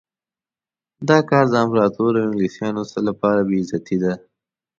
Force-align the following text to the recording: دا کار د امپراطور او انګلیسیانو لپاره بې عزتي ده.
دا 1.09 1.17
کار 1.29 1.45
د 1.49 1.53
امپراطور 1.63 2.11
او 2.17 2.23
انګلیسیانو 2.25 2.83
لپاره 3.07 3.39
بې 3.47 3.57
عزتي 3.61 3.97
ده. 4.03 4.13